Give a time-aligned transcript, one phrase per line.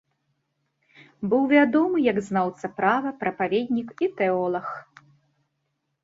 [1.33, 4.67] Быў вядомы як знаўца права, прапаведнік і тэолаг.